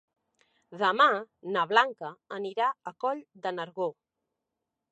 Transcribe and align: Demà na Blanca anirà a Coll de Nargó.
Demà 0.83 1.05
na 1.57 1.65
Blanca 1.73 2.09
anirà 2.39 2.71
a 2.93 2.97
Coll 3.05 3.21
de 3.45 3.53
Nargó. 3.59 3.91